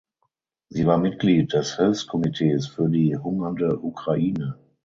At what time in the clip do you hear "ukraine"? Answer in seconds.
3.83-4.57